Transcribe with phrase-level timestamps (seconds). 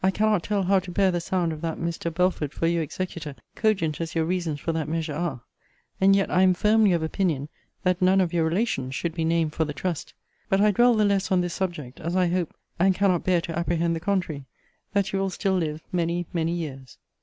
[0.03, 2.11] I cannot tell how to bear the sound of that Mr.
[2.11, 5.41] Belford for your executor, cogent as your reasons for that measure are:
[6.01, 7.49] and yet I am firmly of opinion,
[7.83, 10.15] that none of your relations should be named for the trust.
[10.49, 13.55] But I dwell the less on this subject, as I hope (and cannot bear to
[13.59, 14.45] apprehend the contrary)
[14.93, 16.97] that you will still live many, many years.